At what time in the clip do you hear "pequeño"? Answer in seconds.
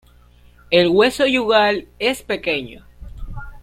2.23-2.87